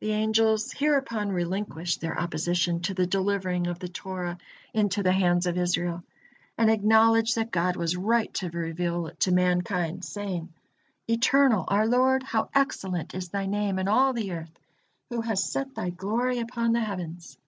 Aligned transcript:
The 0.00 0.10
angels 0.10 0.72
hereupon 0.72 1.28
relinquished 1.30 2.00
their 2.00 2.18
opposition 2.18 2.80
to 2.80 2.94
the 2.94 3.06
delivering 3.06 3.68
of 3.68 3.78
the 3.78 3.86
Torah 3.86 4.38
into 4.74 5.04
the 5.04 5.12
hands 5.12 5.46
of 5.46 5.56
Israel, 5.56 6.02
and 6.58 6.68
acknowledged 6.68 7.36
that 7.36 7.52
God 7.52 7.76
was 7.76 7.96
right 7.96 8.34
to 8.34 8.50
reveal 8.50 9.06
it 9.06 9.20
to 9.20 9.30
mankind, 9.30 10.04
saying: 10.04 10.52
"Eternal, 11.06 11.64
our 11.68 11.86
Lord, 11.86 12.24
how 12.24 12.50
excellent 12.56 13.14
is 13.14 13.28
Thy 13.28 13.46
name 13.46 13.78
in 13.78 13.86
all 13.86 14.12
the 14.12 14.32
earth! 14.32 14.58
Who 15.10 15.20
hast 15.20 15.52
set 15.52 15.76
Thy 15.76 15.90
glory 15.90 16.40
upon 16.40 16.72
the 16.72 16.80
heavens." 16.80 17.38